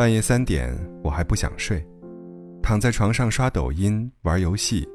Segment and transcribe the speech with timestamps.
[0.00, 0.74] 半夜三点，
[1.04, 1.86] 我还不想睡，
[2.62, 4.88] 躺在床上刷抖音、玩游戏，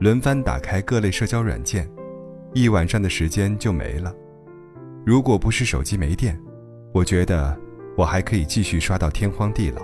[0.00, 1.90] 轮番打开各类社交软件，
[2.52, 4.14] 一晚上的时间就没了。
[5.06, 6.38] 如果不是手机没电，
[6.92, 7.58] 我觉得
[7.96, 9.80] 我还可以继续刷到天荒地老。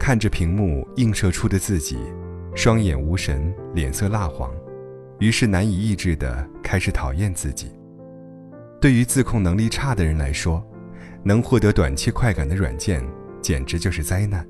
[0.00, 1.96] 看着屏幕映射出的自己，
[2.56, 4.52] 双眼无神，脸色蜡黄，
[5.20, 7.70] 于是难以抑制地开始讨厌自己。
[8.80, 10.60] 对于自控能力差的人来说，
[11.22, 13.00] 能获得短期快感的软件。
[13.44, 14.42] 简直就是灾难！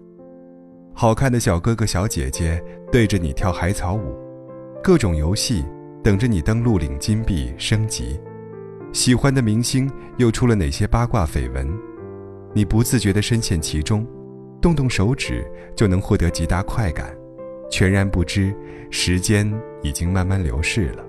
[0.94, 2.62] 好看的小哥哥小姐姐
[2.92, 4.16] 对着你跳海草舞，
[4.84, 5.64] 各种游戏
[6.00, 8.20] 等着你登录领金币升级，
[8.92, 11.68] 喜欢的明星又出了哪些八卦绯闻？
[12.52, 14.06] 你不自觉地深陷其中，
[14.62, 17.12] 动动手指就能获得极大快感，
[17.68, 18.54] 全然不知
[18.92, 21.04] 时间已经慢慢流逝了。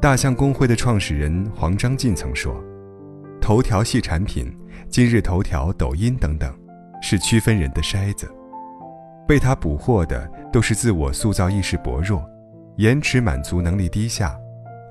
[0.00, 2.62] 大象公会的创始人黄章进曾说
[3.42, 4.56] ：“头条系产品。”
[4.94, 6.56] 今日头条、抖音等等，
[7.02, 8.32] 是区分人的筛子。
[9.26, 12.24] 被他捕获的都是自我塑造意识薄弱、
[12.76, 14.38] 延迟满足能力低下、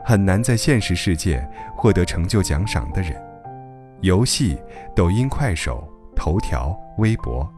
[0.03, 3.15] 很难在现实世界获得成就奖赏的人。
[4.01, 4.61] 游戏、
[4.93, 7.49] 抖音、快手、头条、微博，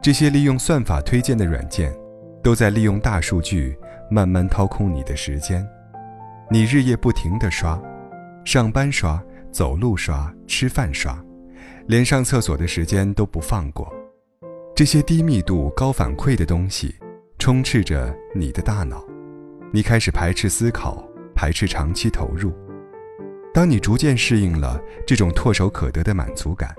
[0.00, 1.92] 这些利用算法推荐的软件，
[2.40, 3.76] 都在利用大数据
[4.08, 5.66] 慢慢掏空你的时间。
[6.52, 7.76] 你日夜不停地刷，
[8.44, 11.20] 上班刷，走路刷，吃饭刷。
[11.86, 13.92] 连上厕所的时间都不放过，
[14.74, 16.94] 这些低密度、高反馈的东西
[17.38, 19.04] 充斥着你的大脑，
[19.72, 22.52] 你开始排斥思考，排斥长期投入。
[23.52, 26.72] 当你逐渐适应了这种唾手可得的满足感，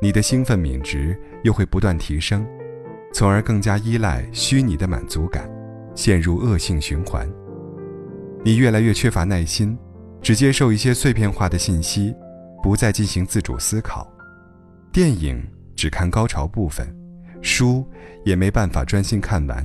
[0.00, 2.46] 你的兴奋敏值又会不断提升，
[3.12, 5.50] 从而更加依赖虚拟的满足感，
[5.94, 7.30] 陷入恶性循环。
[8.42, 9.76] 你越来越缺乏耐心，
[10.22, 12.14] 只接受一些碎片化的信息，
[12.62, 14.10] 不再进行自主思考。
[14.92, 15.40] 电影
[15.76, 16.84] 只看高潮部分，
[17.40, 17.88] 书
[18.24, 19.64] 也没办法专心看完。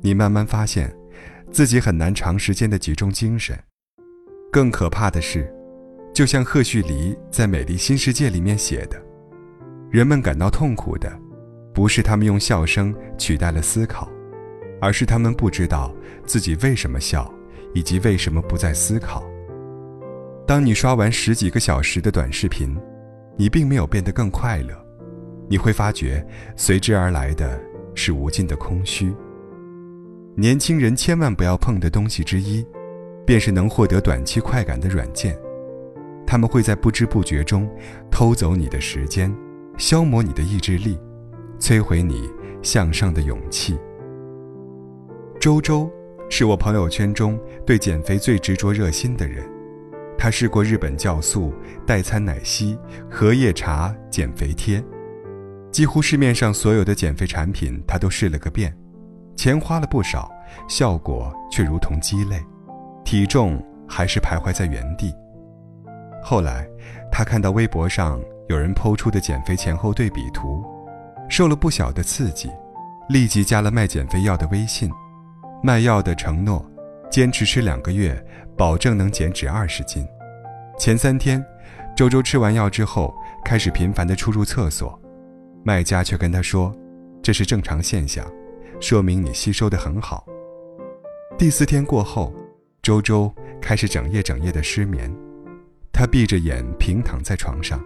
[0.00, 0.90] 你慢慢发现，
[1.50, 3.54] 自己很难长时间的集中精神。
[4.50, 5.52] 更可怕的是，
[6.14, 8.96] 就像赫胥黎在《美丽新世界》里面写的，
[9.90, 11.12] 人们感到痛苦的，
[11.74, 14.10] 不是他们用笑声取代了思考，
[14.80, 15.94] 而是他们不知道
[16.24, 17.30] 自己为什么笑，
[17.74, 19.22] 以及为什么不再思考。
[20.46, 22.74] 当你刷完十几个小时的短视频。
[23.36, 24.74] 你并没有变得更快乐，
[25.48, 26.24] 你会发觉
[26.56, 27.60] 随之而来的
[27.94, 29.14] 是无尽的空虚。
[30.34, 32.64] 年轻人千万不要碰的东西之一，
[33.26, 35.38] 便是能获得短期快感的软件，
[36.26, 37.68] 他们会在不知不觉中
[38.10, 39.34] 偷走你的时间，
[39.76, 40.98] 消磨你的意志力，
[41.58, 42.30] 摧毁你
[42.62, 43.78] 向上的勇气。
[45.38, 45.90] 周周
[46.30, 49.44] 是我朋友圈中对减肥最执着热心的人。
[50.22, 51.52] 他试过日本酵素、
[51.84, 52.78] 代餐奶昔、
[53.10, 54.80] 荷叶茶、减肥贴，
[55.72, 58.72] 几乎市面上所有的减肥产品他都试了个遍，
[59.34, 60.30] 钱花了不少，
[60.68, 62.40] 效果却如同鸡肋，
[63.04, 65.12] 体重还是徘徊在原地。
[66.22, 66.68] 后来，
[67.10, 70.64] 他看到微博上有人抛出的减肥前后对比图，
[71.28, 72.48] 受了不小的刺激，
[73.08, 74.88] 立即加了卖减肥药的微信，
[75.64, 76.64] 卖药的承诺。
[77.12, 78.18] 坚持吃两个月，
[78.56, 80.02] 保证能减脂二十斤。
[80.78, 81.44] 前三天，
[81.94, 83.14] 周周吃完药之后，
[83.44, 84.98] 开始频繁的出入厕所，
[85.62, 86.74] 卖家却跟他说
[87.22, 88.26] ：“这是正常现象，
[88.80, 90.24] 说明你吸收得很好。”
[91.36, 92.32] 第四天过后，
[92.80, 93.30] 周周
[93.60, 95.14] 开始整夜整夜的失眠，
[95.92, 97.78] 他闭着眼平躺在床上，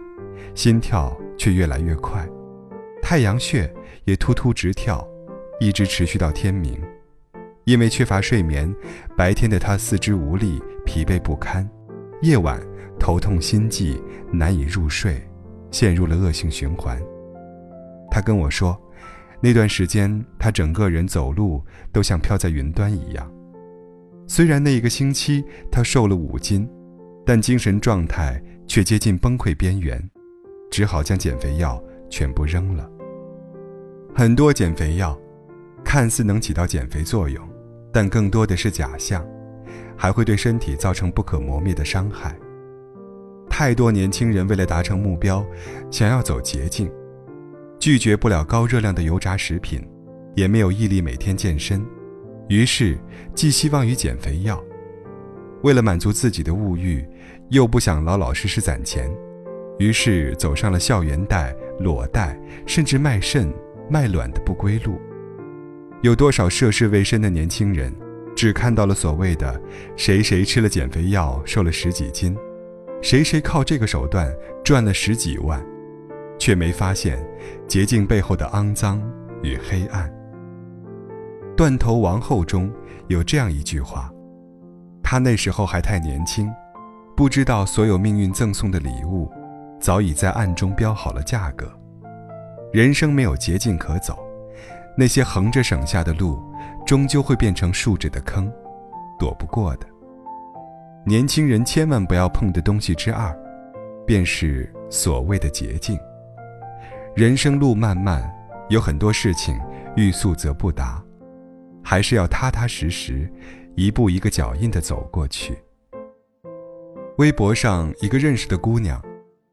[0.55, 2.25] 心跳却越来越快，
[3.01, 3.69] 太阳穴
[4.05, 5.05] 也突突直跳，
[5.59, 6.81] 一直持续到天明。
[7.67, 8.73] 因为缺乏睡眠，
[9.17, 11.69] 白天的他四肢无力、疲惫不堪，
[12.21, 12.57] 夜晚
[12.97, 14.01] 头痛心悸、
[14.31, 15.21] 难以入睡，
[15.69, 16.97] 陷入了恶性循环。
[18.09, 18.81] 他跟我说，
[19.41, 21.61] 那段时间他整个人走路
[21.91, 23.29] 都像飘在云端一样。
[24.27, 26.65] 虽然那一个星期他瘦了五斤，
[27.25, 30.01] 但精神状态却接近崩溃边缘，
[30.71, 32.89] 只好将减肥药全部扔了。
[34.15, 35.19] 很多减肥药，
[35.83, 37.45] 看似能起到减肥作用。
[37.91, 39.25] 但更多的是假象，
[39.95, 42.35] 还会对身体造成不可磨灭的伤害。
[43.49, 45.43] 太多年轻人为了达成目标，
[45.89, 46.91] 想要走捷径，
[47.79, 49.81] 拒绝不了高热量的油炸食品，
[50.35, 51.83] 也没有毅力每天健身，
[52.49, 52.97] 于是
[53.33, 54.63] 寄希望于减肥药。
[55.63, 57.03] 为了满足自己的物欲，
[57.49, 59.09] 又不想老老实实攒钱，
[59.79, 63.51] 于是走上了校园贷、裸贷，甚至卖肾、
[63.89, 64.99] 卖卵的不归路。
[66.01, 67.93] 有多少涉世未深的年轻人，
[68.35, 69.59] 只看到了所谓的
[69.97, 72.37] “谁谁吃了减肥药瘦了十几斤，
[73.01, 74.31] 谁谁靠这个手段
[74.63, 75.65] 赚了十几万”，
[76.37, 77.17] 却没发现
[77.67, 79.01] 捷径背后的肮脏
[79.41, 80.07] 与黑暗。
[81.55, 82.71] 《断头王后》中
[83.07, 84.11] 有这样一句话
[85.01, 86.47] ：“他那时候还太年轻，
[87.15, 89.31] 不知道所有命运赠送的礼物，
[89.81, 91.67] 早已在暗中标好了价格。
[92.71, 94.26] 人生没有捷径可走，
[94.99, 96.41] 那些横着省下的路，
[96.83, 98.51] 终究会变成竖着的坑，
[99.19, 99.85] 躲不过的。
[101.05, 103.37] 年轻人千万不要碰的东西之二，
[104.07, 105.97] 便是所谓的捷径。”
[107.15, 108.27] 人生路漫漫，
[108.69, 109.55] 有很多事情
[109.95, 110.99] 欲速则不达，
[111.83, 113.31] 还是要踏踏实实，
[113.75, 115.55] 一步一个脚印的走过去。
[117.19, 118.99] 微博上一个认识的姑娘，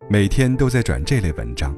[0.09, 1.75] 每天都在转这类文章，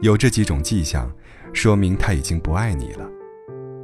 [0.00, 1.10] 有这几种迹象，
[1.52, 3.08] 说明他已经不爱你了。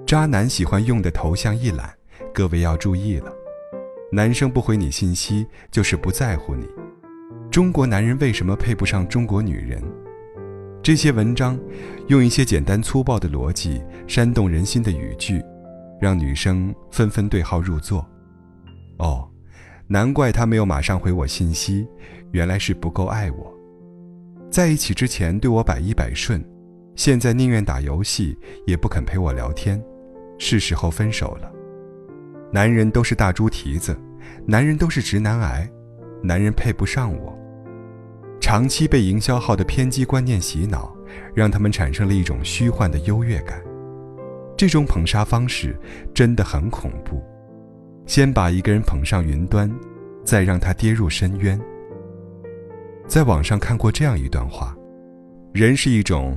[0.06, 1.92] 渣男喜欢用的头像一览，
[2.32, 3.32] 各位要注意了。
[4.10, 6.66] 男生不回你信息，就是不在乎你。
[7.50, 9.82] 中国男人为什么配不上中国女人？
[10.82, 11.58] 这些文章，
[12.06, 15.42] 用一些简单粗暴的逻辑、煽动人心的语句，
[16.00, 18.06] 让女生纷纷对号入座。
[18.98, 19.28] 哦，
[19.86, 21.86] 难怪他没有马上回我信息，
[22.30, 23.54] 原来是不够爱我。
[24.50, 26.42] 在一起之前对我百依百顺，
[26.98, 28.36] 现在宁愿打游戏
[28.66, 29.80] 也不肯陪我聊天，
[30.36, 31.48] 是时候分手了。
[32.50, 33.96] 男人都是大猪蹄子，
[34.44, 35.70] 男人都是直男癌，
[36.24, 37.38] 男人配不上我。
[38.40, 40.92] 长期被营销号的偏激观念洗脑，
[41.36, 43.62] 让他们产生了一种虚幻的优越感。
[44.56, 45.78] 这种捧杀方式
[46.12, 47.22] 真的很恐怖。
[48.06, 49.72] 先把一个人捧上云端，
[50.24, 51.60] 再让他跌入深渊。
[53.06, 54.76] 在网上看过这样一段话：
[55.52, 56.36] 人是一种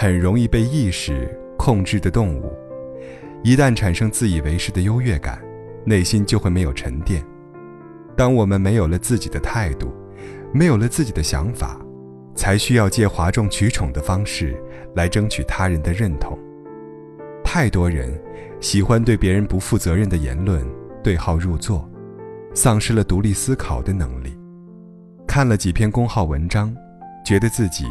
[0.00, 2.56] 很容易被意识控制的动物，
[3.42, 5.42] 一旦产生自以为是的优越感，
[5.84, 7.20] 内心就会没有沉淀。
[8.16, 9.92] 当我们没有了自己的态度，
[10.54, 11.80] 没有了自己的想法，
[12.36, 14.56] 才需要借哗众取宠的方式
[14.94, 16.38] 来争取他人的认同。
[17.42, 18.16] 太多人
[18.60, 20.64] 喜欢对别人不负责任的言论
[21.02, 21.90] 对号入座，
[22.54, 24.38] 丧失了独立思考的能力。
[25.26, 26.72] 看了几篇公号文章，
[27.26, 27.84] 觉得自己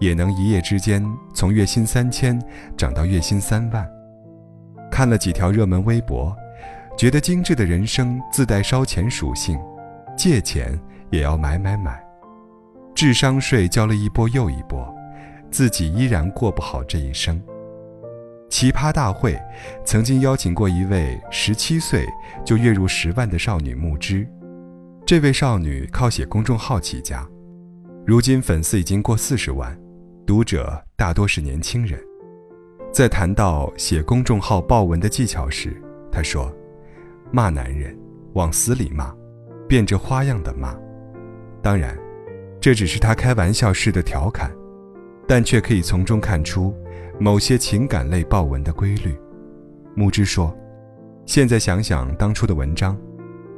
[0.00, 1.04] 也能一夜之间
[1.34, 2.40] 从月薪三千
[2.76, 3.84] 涨到月薪三万；
[4.90, 6.36] 看了几条热门微博，
[6.96, 9.58] 觉得精致的人生自带烧钱属性，
[10.16, 10.78] 借钱。
[11.12, 12.02] 也要买买买，
[12.94, 14.82] 智商税交了一波又一波，
[15.50, 17.38] 自己依然过不好这一生。
[18.48, 19.38] 奇葩大会
[19.84, 22.06] 曾经邀请过一位十七岁
[22.46, 24.26] 就月入十万的少女木之，
[25.04, 27.28] 这位少女靠写公众号起家，
[28.06, 29.78] 如今粉丝已经过四十万，
[30.24, 32.00] 读者大多是年轻人。
[32.92, 35.76] 在谈到写公众号爆文的技巧时，
[36.10, 36.54] 他说
[37.32, 37.96] ：“骂男人，
[38.34, 39.12] 往死里骂，
[39.68, 40.76] 变着花样的骂。”
[41.60, 41.98] 当然，
[42.60, 44.50] 这只是他开玩笑式的调侃，
[45.26, 46.74] 但却可以从中看出
[47.18, 49.16] 某些情感类爆文的规律。
[49.94, 50.56] 木之说
[51.26, 52.96] ：“现在想想当初的文章，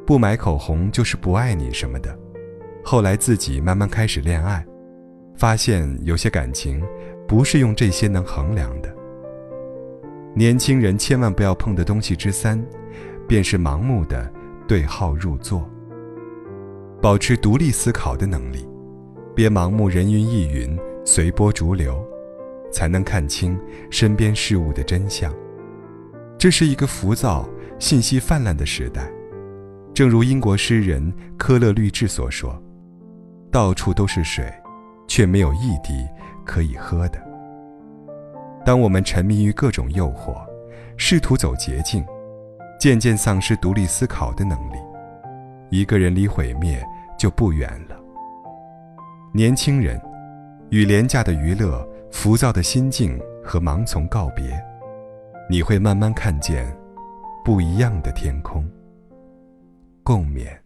[0.06, 2.16] 不买口红就是不爱你什么的。
[2.82, 4.64] 后来自己慢慢开始恋爱，
[5.36, 6.82] 发现有些感情
[7.26, 8.94] 不是用这些能衡量的。
[10.34, 12.60] 年轻人千万不要碰的东西之三，
[13.28, 14.32] 便是盲目的
[14.66, 15.68] 对号入座。”
[17.00, 18.66] 保持独立思考的能力，
[19.34, 22.02] 别盲目人云亦云、随波逐流，
[22.72, 25.30] 才能看清身边事物的真相。
[26.38, 27.46] 这是一个浮躁、
[27.78, 29.12] 信息泛滥的时代，
[29.92, 32.58] 正如英国诗人科勒律治所说
[33.52, 34.50] ：“到处都是水，
[35.06, 36.06] 却没有一滴
[36.44, 37.18] 可以喝的。”
[38.64, 40.36] 当我们沉迷于各种诱惑，
[40.96, 42.04] 试图走捷径，
[42.80, 44.76] 渐渐丧失独立思考的能力，
[45.70, 46.84] 一个人离毁灭。
[47.16, 47.96] 就不远了。
[49.32, 49.98] 年轻人，
[50.70, 54.60] 与廉价的娱乐、浮躁的心境和盲从告别，
[55.48, 56.66] 你会慢慢看见
[57.44, 58.68] 不一样的天空。
[60.02, 60.63] 共勉。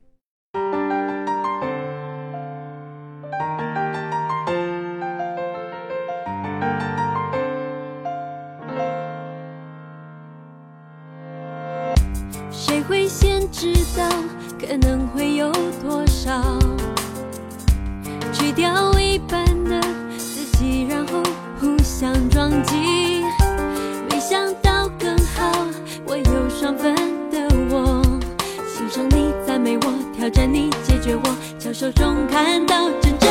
[12.60, 14.04] 谁会先知道？
[14.60, 16.58] 可能会有多少？
[18.32, 19.80] 去掉一半的
[20.18, 21.22] 自己，然后
[21.60, 23.22] 互相撞击。
[24.10, 25.66] 没想到更好，
[26.04, 26.94] 我有双份
[27.30, 28.02] 的我，
[28.66, 33.27] 欣赏你，赞美我，挑战你，解决我，巧手中看到真正